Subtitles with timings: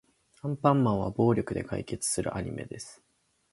[0.41, 3.03] アンパンマンは暴力で解決するアニメです。